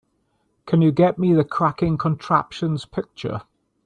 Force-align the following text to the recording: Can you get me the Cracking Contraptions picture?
Can 0.65 0.81
you 0.81 0.91
get 0.91 1.19
me 1.19 1.31
the 1.35 1.43
Cracking 1.43 1.95
Contraptions 1.95 2.85
picture? 2.85 3.43